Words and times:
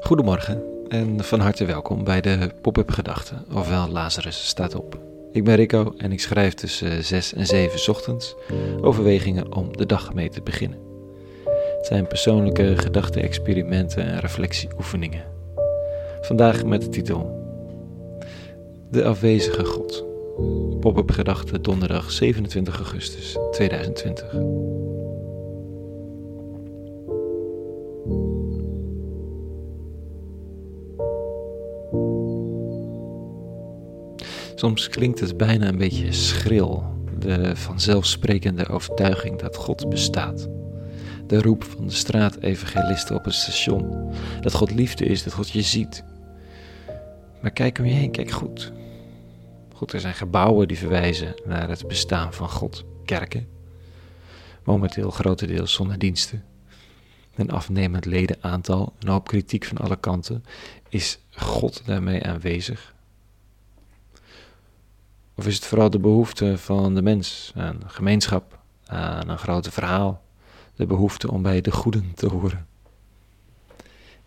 Goedemorgen 0.00 0.62
en 0.88 1.24
van 1.24 1.40
harte 1.40 1.64
welkom 1.64 2.04
bij 2.04 2.20
de 2.20 2.50
Pop-up 2.60 2.90
Gedachten, 2.90 3.44
ofwel 3.54 3.88
Lazarus 3.88 4.46
staat 4.46 4.74
op. 4.74 4.98
Ik 5.32 5.44
ben 5.44 5.54
Rico 5.54 5.94
en 5.98 6.12
ik 6.12 6.20
schrijf 6.20 6.54
tussen 6.54 7.04
6 7.04 7.34
en 7.34 7.46
7 7.46 7.92
ochtends 7.92 8.34
overwegingen 8.80 9.54
om 9.54 9.76
de 9.76 9.86
dag 9.86 10.14
mee 10.14 10.28
te 10.28 10.42
beginnen. 10.42 10.78
Het 11.76 11.86
zijn 11.86 12.06
persoonlijke 12.06 12.76
gedachte-experimenten 12.76 14.04
en 14.04 14.20
reflectieoefeningen. 14.20 15.24
Vandaag 16.20 16.64
met 16.64 16.82
de 16.82 16.88
titel 16.88 17.42
De 18.90 19.04
afwezige 19.04 19.64
God. 19.64 20.04
Pop-up 20.80 21.10
Gedachten 21.10 21.62
donderdag 21.62 22.10
27 22.10 22.76
augustus 22.76 23.36
2020. 23.50 24.34
Soms 34.64 34.88
klinkt 34.88 35.20
het 35.20 35.36
bijna 35.36 35.68
een 35.68 35.78
beetje 35.78 36.12
schril, 36.12 36.96
de 37.18 37.56
vanzelfsprekende 37.56 38.68
overtuiging 38.68 39.38
dat 39.40 39.56
God 39.56 39.88
bestaat. 39.88 40.48
De 41.26 41.42
roep 41.42 41.64
van 41.64 41.86
de 41.86 41.92
straatevangelisten 41.92 43.16
op 43.16 43.24
het 43.24 43.34
station, 43.34 44.12
dat 44.40 44.54
God 44.54 44.70
liefde 44.70 45.04
is, 45.04 45.22
dat 45.22 45.32
God 45.32 45.50
je 45.50 45.62
ziet. 45.62 46.04
Maar 47.42 47.50
kijk 47.50 47.78
om 47.78 47.84
je 47.84 47.92
heen, 47.92 48.10
kijk 48.10 48.30
goed. 48.30 48.72
Goed, 49.74 49.92
er 49.92 50.00
zijn 50.00 50.14
gebouwen 50.14 50.68
die 50.68 50.78
verwijzen 50.78 51.34
naar 51.44 51.68
het 51.68 51.88
bestaan 51.88 52.32
van 52.32 52.48
God, 52.48 52.84
kerken. 53.04 53.48
Momenteel 54.62 55.10
grotendeels 55.10 55.72
zonder 55.72 55.98
diensten. 55.98 56.44
Een 57.34 57.50
afnemend 57.50 58.04
ledenaantal, 58.04 58.92
een 58.98 59.08
hoop 59.08 59.28
kritiek 59.28 59.64
van 59.64 59.76
alle 59.76 59.96
kanten. 59.96 60.44
Is 60.88 61.18
God 61.30 61.82
daarmee 61.86 62.22
aanwezig? 62.22 62.93
Of 65.36 65.46
is 65.46 65.54
het 65.54 65.64
vooral 65.64 65.90
de 65.90 65.98
behoefte 65.98 66.58
van 66.58 66.94
de 66.94 67.02
mens 67.02 67.52
aan 67.54 67.80
gemeenschap, 67.86 68.58
aan 68.86 69.28
een 69.28 69.38
grote 69.38 69.70
verhaal, 69.70 70.22
de 70.74 70.86
behoefte 70.86 71.30
om 71.30 71.42
bij 71.42 71.60
de 71.60 71.72
goeden 71.72 72.12
te 72.14 72.26
horen? 72.26 72.66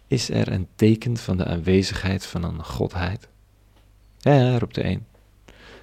Is 0.07 0.29
er 0.29 0.51
een 0.51 0.67
teken 0.75 1.17
van 1.17 1.37
de 1.37 1.45
aanwezigheid 1.45 2.25
van 2.25 2.43
een 2.43 2.63
godheid? 2.63 3.27
Ja, 4.17 4.57
roept 4.57 4.75
de 4.75 4.85
een. 4.85 5.05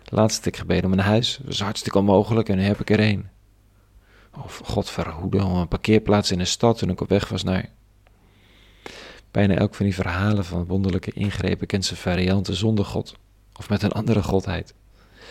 Laatst 0.05 0.47
ik 0.47 0.57
gebeden 0.57 0.85
om 0.85 0.93
een 0.93 0.99
huis, 0.99 1.41
dat 1.43 1.59
hartstikke 1.59 1.99
onmogelijk 1.99 2.49
en 2.49 2.57
nu 2.57 2.63
heb 2.63 2.81
ik 2.81 2.91
er 2.91 3.01
een. 3.01 3.29
Of 4.45 4.61
God 4.65 4.91
verhoede 4.91 5.45
om 5.45 5.57
een 5.57 5.69
parkeerplaats 5.69 6.31
in 6.31 6.41
een 6.41 6.47
stad 6.47 6.79
toen 6.79 6.91
ik 6.91 7.01
op 7.01 7.09
weg 7.09 7.29
was 7.29 7.43
naar. 7.43 7.69
Bijna 9.31 9.55
elk 9.55 9.75
van 9.75 9.85
die 9.85 9.95
verhalen 9.95 10.45
van 10.45 10.67
wonderlijke 10.67 11.13
ingrepen 11.13 11.67
kent 11.67 11.85
zijn 11.85 11.99
varianten 11.99 12.55
zonder 12.55 12.85
God 12.85 13.15
of 13.59 13.69
met 13.69 13.83
een 13.83 13.93
andere 13.93 14.23
godheid 14.23 14.75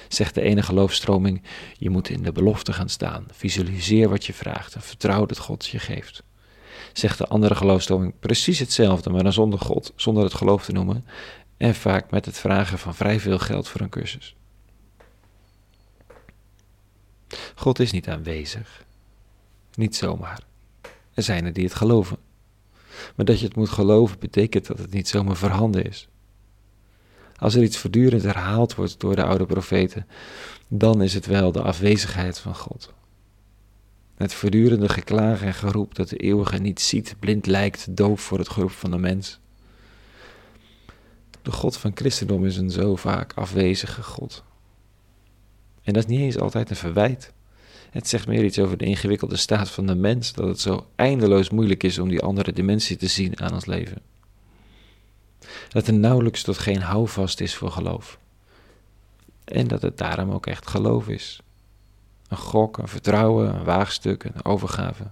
zegt 0.07 0.35
de 0.35 0.41
ene 0.41 0.63
geloofstroming: 0.63 1.41
je 1.77 1.89
moet 1.89 2.09
in 2.09 2.23
de 2.23 2.31
belofte 2.31 2.73
gaan 2.73 2.89
staan. 2.89 3.25
Visualiseer 3.31 4.09
wat 4.09 4.25
je 4.25 4.33
vraagt 4.33 4.75
en 4.75 4.81
vertrouw 4.81 5.25
dat 5.25 5.37
God 5.37 5.65
je 5.65 5.79
geeft. 5.79 6.23
Zegt 6.93 7.17
de 7.17 7.27
andere 7.27 7.55
geloofstroming 7.55 8.13
precies 8.19 8.59
hetzelfde, 8.59 9.09
maar 9.09 9.23
dan 9.23 9.33
zonder 9.33 9.59
God, 9.59 9.93
zonder 9.95 10.23
het 10.23 10.33
geloof 10.33 10.65
te 10.65 10.71
noemen 10.71 11.05
en 11.57 11.75
vaak 11.75 12.11
met 12.11 12.25
het 12.25 12.39
vragen 12.39 12.79
van 12.79 12.95
vrij 12.95 13.19
veel 13.19 13.39
geld 13.39 13.67
voor 13.67 13.81
een 13.81 13.89
cursus. 13.89 14.35
God 17.55 17.79
is 17.79 17.91
niet 17.91 18.09
aanwezig. 18.09 18.85
Niet 19.75 19.95
zomaar. 19.95 20.39
Er 21.13 21.23
zijn 21.23 21.45
er 21.45 21.53
die 21.53 21.63
het 21.63 21.73
geloven. 21.73 22.17
Maar 23.15 23.25
dat 23.25 23.39
je 23.39 23.45
het 23.45 23.55
moet 23.55 23.69
geloven 23.69 24.19
betekent 24.19 24.65
dat 24.65 24.77
het 24.77 24.91
niet 24.91 25.07
zomaar 25.07 25.35
voorhanden 25.35 25.85
is. 25.85 26.07
Als 27.37 27.55
er 27.55 27.63
iets 27.63 27.77
voortdurend 27.77 28.23
herhaald 28.23 28.75
wordt 28.75 28.99
door 28.99 29.15
de 29.15 29.23
oude 29.23 29.45
profeten, 29.45 30.07
dan 30.67 31.01
is 31.01 31.13
het 31.13 31.25
wel 31.25 31.51
de 31.51 31.61
afwezigheid 31.61 32.39
van 32.39 32.55
God. 32.55 32.93
Het 34.15 34.33
voortdurende 34.33 34.89
geklaag 34.89 35.41
en 35.41 35.53
geroep 35.53 35.95
dat 35.95 36.09
de 36.09 36.17
eeuwige 36.17 36.57
niet 36.57 36.81
ziet, 36.81 37.15
blind 37.19 37.45
lijkt, 37.45 37.95
doof 37.97 38.21
voor 38.21 38.37
het 38.37 38.49
geroep 38.49 38.71
van 38.71 38.91
de 38.91 38.97
mens. 38.97 39.39
De 41.41 41.51
God 41.51 41.77
van 41.77 41.91
christendom 41.95 42.45
is 42.45 42.57
een 42.57 42.71
zo 42.71 42.95
vaak 42.95 43.33
afwezige 43.33 44.03
God. 44.03 44.43
En 45.83 45.93
dat 45.93 46.03
is 46.03 46.09
niet 46.09 46.19
eens 46.19 46.39
altijd 46.39 46.69
een 46.69 46.75
verwijt. 46.75 47.33
Het 47.91 48.07
zegt 48.07 48.27
meer 48.27 48.43
iets 48.43 48.59
over 48.59 48.77
de 48.77 48.85
ingewikkelde 48.85 49.35
staat 49.35 49.69
van 49.69 49.85
de 49.85 49.95
mens, 49.95 50.33
dat 50.33 50.47
het 50.47 50.59
zo 50.59 50.87
eindeloos 50.95 51.49
moeilijk 51.49 51.83
is 51.83 51.99
om 51.99 52.09
die 52.09 52.21
andere 52.21 52.53
dimensie 52.53 52.97
te 52.97 53.07
zien 53.07 53.39
aan 53.39 53.53
ons 53.53 53.65
leven 53.65 54.01
dat 55.69 55.87
er 55.87 55.93
nauwelijks 55.93 56.43
tot 56.43 56.57
geen 56.57 56.81
houvast 56.81 57.39
is 57.39 57.55
voor 57.55 57.71
geloof. 57.71 58.17
En 59.43 59.67
dat 59.67 59.81
het 59.81 59.97
daarom 59.97 60.31
ook 60.31 60.45
echt 60.45 60.67
geloof 60.67 61.07
is. 61.07 61.39
Een 62.27 62.37
gok, 62.37 62.77
een 62.77 62.87
vertrouwen, 62.87 63.55
een 63.55 63.63
waagstuk, 63.63 64.23
een 64.23 64.45
overgave. 64.45 65.03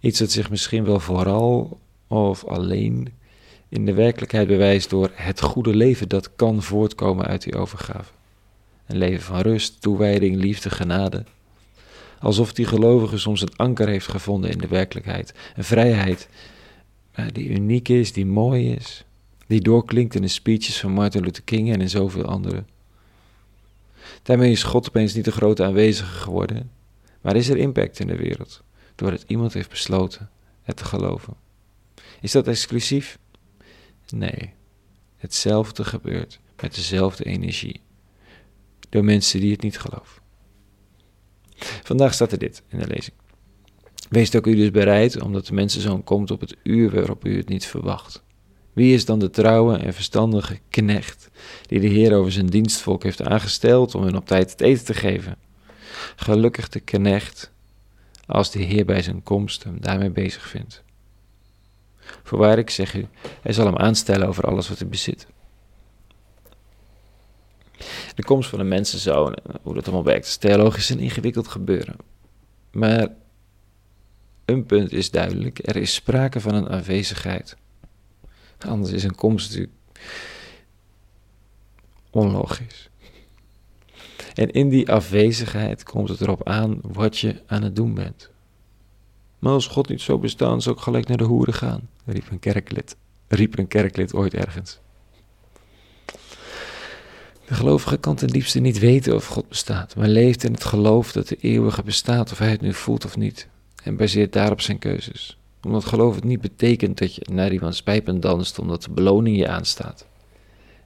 Iets 0.00 0.18
dat 0.18 0.30
zich 0.30 0.50
misschien 0.50 0.84
wel 0.84 1.00
vooral 1.00 1.78
of 2.06 2.44
alleen 2.44 3.12
in 3.68 3.86
de 3.86 3.94
werkelijkheid 3.94 4.46
bewijst 4.46 4.90
door 4.90 5.10
het 5.14 5.40
goede 5.40 5.76
leven 5.76 6.08
dat 6.08 6.36
kan 6.36 6.62
voortkomen 6.62 7.26
uit 7.26 7.42
die 7.42 7.56
overgave. 7.56 8.12
Een 8.86 8.96
leven 8.96 9.22
van 9.22 9.40
rust, 9.40 9.80
toewijding, 9.80 10.36
liefde, 10.36 10.70
genade. 10.70 11.24
Alsof 12.20 12.52
die 12.52 12.66
gelovige 12.66 13.18
soms 13.18 13.40
een 13.40 13.56
anker 13.56 13.88
heeft 13.88 14.08
gevonden 14.08 14.50
in 14.50 14.58
de 14.58 14.68
werkelijkheid, 14.68 15.34
een 15.56 15.64
vrijheid 15.64 16.28
die 17.32 17.48
uniek 17.48 17.88
is, 17.88 18.12
die 18.12 18.26
mooi 18.26 18.72
is, 18.72 19.04
die 19.46 19.60
doorklinkt 19.60 20.14
in 20.14 20.22
de 20.22 20.28
speeches 20.28 20.80
van 20.80 20.92
Martin 20.92 21.22
Luther 21.22 21.42
King 21.42 21.72
en 21.72 21.80
in 21.80 21.88
zoveel 21.88 22.24
anderen. 22.24 22.68
Daarmee 24.22 24.50
is 24.50 24.62
God 24.62 24.88
opeens 24.88 25.14
niet 25.14 25.24
de 25.24 25.32
grote 25.32 25.64
aanwezige 25.64 26.12
geworden, 26.12 26.70
maar 27.20 27.36
is 27.36 27.48
er 27.48 27.56
impact 27.56 27.98
in 27.98 28.06
de 28.06 28.16
wereld, 28.16 28.62
doordat 28.94 29.24
iemand 29.26 29.52
heeft 29.52 29.70
besloten 29.70 30.30
het 30.62 30.76
te 30.76 30.84
geloven. 30.84 31.34
Is 32.20 32.32
dat 32.32 32.48
exclusief? 32.48 33.18
Nee, 34.08 34.52
hetzelfde 35.16 35.84
gebeurt 35.84 36.40
met 36.60 36.74
dezelfde 36.74 37.24
energie, 37.24 37.80
door 38.88 39.04
mensen 39.04 39.40
die 39.40 39.52
het 39.52 39.62
niet 39.62 39.78
geloven. 39.78 40.22
Vandaag 41.82 42.14
staat 42.14 42.32
er 42.32 42.38
dit 42.38 42.62
in 42.68 42.78
de 42.78 42.86
lezing. 42.86 43.16
Wees 44.10 44.36
ook 44.36 44.46
u 44.46 44.54
dus 44.54 44.70
bereid, 44.70 45.22
omdat 45.22 45.46
de 45.46 45.54
mensenzoon 45.54 46.04
komt 46.04 46.30
op 46.30 46.40
het 46.40 46.56
uur 46.62 46.90
waarop 46.90 47.26
u 47.26 47.36
het 47.36 47.48
niet 47.48 47.66
verwacht. 47.66 48.22
Wie 48.72 48.94
is 48.94 49.04
dan 49.04 49.18
de 49.18 49.30
trouwe 49.30 49.76
en 49.76 49.94
verstandige 49.94 50.58
knecht, 50.68 51.30
die 51.66 51.80
de 51.80 51.86
Heer 51.86 52.14
over 52.14 52.32
zijn 52.32 52.46
dienstvolk 52.46 53.02
heeft 53.02 53.22
aangesteld 53.22 53.94
om 53.94 54.02
hen 54.02 54.16
op 54.16 54.26
tijd 54.26 54.50
het 54.50 54.60
eten 54.60 54.84
te 54.84 54.94
geven? 54.94 55.36
Gelukkig 56.16 56.68
de 56.68 56.80
knecht, 56.80 57.52
als 58.26 58.50
de 58.50 58.62
Heer 58.62 58.84
bij 58.84 59.02
zijn 59.02 59.22
komst 59.22 59.64
hem 59.64 59.80
daarmee 59.80 60.10
bezig 60.10 60.48
vindt. 60.48 60.82
Voorwaar 62.22 62.58
ik 62.58 62.70
zeg 62.70 62.94
u, 62.94 63.06
hij 63.42 63.52
zal 63.52 63.66
hem 63.66 63.76
aanstellen 63.76 64.28
over 64.28 64.44
alles 64.44 64.68
wat 64.68 64.78
hij 64.78 64.88
bezit. 64.88 65.26
De 68.14 68.24
komst 68.24 68.48
van 68.48 68.58
de 68.58 68.64
mensenzoon, 68.64 69.36
hoe 69.62 69.74
dat 69.74 69.84
allemaal 69.84 70.04
werkt, 70.04 70.26
is 70.26 70.36
theologisch 70.36 70.90
een 70.90 70.98
ingewikkeld 70.98 71.48
gebeuren. 71.48 71.96
Maar 72.70 73.08
een 74.44 74.66
punt 74.66 74.92
is 74.92 75.10
duidelijk: 75.10 75.68
er 75.68 75.76
is 75.76 75.94
sprake 75.94 76.40
van 76.40 76.54
een 76.54 76.68
aanwezigheid. 76.68 77.56
Anders 78.58 78.92
is 78.92 79.04
een 79.04 79.14
komst 79.14 79.48
natuurlijk 79.48 79.76
onlogisch. 82.10 82.88
En 84.34 84.50
in 84.50 84.68
die 84.68 84.90
afwezigheid 84.90 85.82
komt 85.82 86.08
het 86.08 86.20
erop 86.20 86.48
aan 86.48 86.78
wat 86.82 87.18
je 87.18 87.42
aan 87.46 87.62
het 87.62 87.76
doen 87.76 87.94
bent. 87.94 88.30
Maar 89.38 89.52
als 89.52 89.66
God 89.66 89.88
niet 89.88 90.00
zo 90.00 90.18
bestaan, 90.18 90.62
zou 90.62 90.76
ik 90.76 90.82
gelijk 90.82 91.08
naar 91.08 91.16
de 91.16 91.24
hoeren 91.24 91.54
gaan, 91.54 91.88
riep 92.04 92.30
een 92.30 92.38
kerklid, 92.38 92.96
riep 93.28 93.58
een 93.58 93.68
kerklid 93.68 94.14
ooit 94.14 94.34
ergens. 94.34 94.78
De 97.46 97.54
gelovige 97.54 97.96
kan 97.96 98.16
ten 98.16 98.28
diepste 98.28 98.60
niet 98.60 98.78
weten 98.78 99.14
of 99.14 99.26
God 99.26 99.48
bestaat, 99.48 99.96
maar 99.96 100.08
leeft 100.08 100.44
in 100.44 100.52
het 100.52 100.64
geloof 100.64 101.12
dat 101.12 101.28
de 101.28 101.36
eeuwige 101.36 101.82
bestaat, 101.82 102.32
of 102.32 102.38
hij 102.38 102.50
het 102.50 102.60
nu 102.60 102.74
voelt 102.74 103.04
of 103.04 103.16
niet 103.16 103.48
en 103.84 103.96
baseert 103.96 104.32
daarop 104.32 104.60
zijn 104.60 104.78
keuzes. 104.78 105.38
Omdat 105.62 105.84
geloof 105.84 106.14
het 106.14 106.24
niet 106.24 106.40
betekent 106.40 106.98
dat 106.98 107.14
je 107.14 107.26
naar 107.32 107.52
iemands 107.52 107.82
pijpen 107.82 108.20
danst 108.20 108.58
omdat 108.58 108.82
de 108.82 108.90
beloning 108.90 109.36
je 109.36 109.48
aanstaat. 109.48 110.06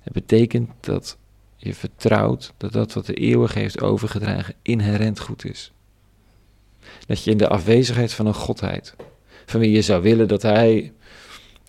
Het 0.01 0.13
betekent 0.13 0.71
dat 0.81 1.17
je 1.57 1.75
vertrouwt 1.75 2.53
dat 2.57 2.73
dat 2.73 2.93
wat 2.93 3.07
de 3.07 3.15
eeuwig 3.15 3.55
heeft 3.55 3.81
overgedragen 3.81 4.55
inherent 4.63 5.21
goed 5.21 5.45
is. 5.45 5.73
Dat 7.07 7.25
je 7.25 7.31
in 7.31 7.37
de 7.37 7.49
afwezigheid 7.49 8.13
van 8.13 8.27
een 8.27 8.35
godheid, 8.35 8.95
van 9.47 9.61
wie 9.61 9.71
je 9.71 9.83
zou 9.83 10.03
willen 10.03 10.29
dat 10.29 10.43
hij, 10.43 10.93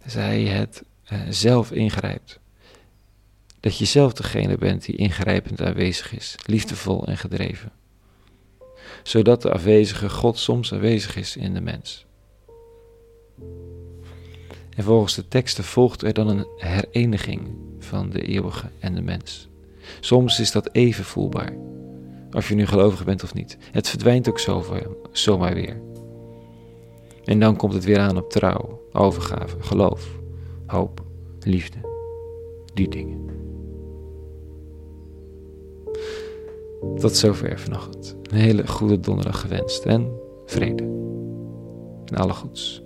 zij 0.06 0.42
het 0.44 0.84
eh, 1.04 1.20
zelf 1.30 1.72
ingrijpt. 1.72 2.40
Dat 3.60 3.78
je 3.78 3.86
zelf 3.86 4.14
degene 4.14 4.58
bent 4.58 4.86
die 4.86 4.96
ingrijpend 4.96 5.62
aanwezig 5.62 6.16
is, 6.16 6.36
liefdevol 6.46 7.08
en 7.08 7.18
gedreven. 7.18 7.72
Zodat 9.04 9.42
de 9.42 9.52
afwezige 9.52 10.10
God 10.10 10.38
soms 10.38 10.74
aanwezig 10.74 11.16
is 11.16 11.38
in 11.38 11.54
de 11.54 11.62
mens. 11.62 12.06
En 14.76 14.84
volgens 14.84 15.16
de 15.16 15.28
teksten 15.28 15.64
volgt 15.64 16.02
er 16.02 16.14
dan 16.14 16.28
een 16.28 16.48
hereniging 16.58 17.42
van 17.80 18.10
de 18.10 18.22
eeuwige 18.22 18.70
en 18.80 18.96
de 18.96 19.02
mens. 19.02 19.48
Soms 20.00 20.40
is 20.40 20.52
dat 20.52 20.70
even 20.72 21.04
voelbaar, 21.04 21.54
of 22.32 22.50
je 22.50 22.56
nu 22.56 22.66
gelovig 22.66 23.06
bent 23.06 23.24
of 23.24 23.34
niet. 23.34 23.58
Het 23.72 23.90
verdwijnt 23.90 24.30
ook 24.30 24.40
zomaar 25.12 25.54
weer. 25.54 25.82
En 27.24 27.40
dan 27.40 27.56
komt 27.56 27.74
het 27.74 27.84
weer 27.84 28.00
aan 28.00 28.18
op 28.18 28.30
trouw, 28.30 28.82
overgave, 28.92 29.56
geloof, 29.60 30.10
hoop, 30.66 31.04
liefde. 31.40 31.78
Die 32.74 32.90
dingen. 32.90 33.39
Tot 36.96 37.16
zover 37.16 37.60
vanochtend. 37.60 38.16
Een 38.32 38.38
hele 38.38 38.68
goede 38.68 39.00
donderdag 39.00 39.42
gewenst 39.42 39.86
en 39.86 40.12
vrede. 40.46 40.84
En 42.06 42.16
alle 42.16 42.34
goeds. 42.34 42.84